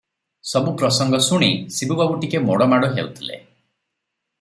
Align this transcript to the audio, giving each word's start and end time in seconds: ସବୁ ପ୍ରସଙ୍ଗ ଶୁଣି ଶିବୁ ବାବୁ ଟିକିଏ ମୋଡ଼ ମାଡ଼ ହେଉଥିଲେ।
ସବୁ 0.51 0.71
ପ୍ରସଙ୍ଗ 0.81 1.19
ଶୁଣି 1.27 1.51
ଶିବୁ 1.77 1.99
ବାବୁ 2.01 2.17
ଟିକିଏ 2.25 2.43
ମୋଡ଼ 2.49 2.71
ମାଡ଼ 2.75 2.91
ହେଉଥିଲେ। 2.97 3.41